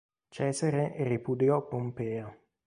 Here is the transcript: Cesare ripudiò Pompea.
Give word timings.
Cesare 0.29 0.93
ripudiò 1.03 1.67
Pompea. 1.67 2.35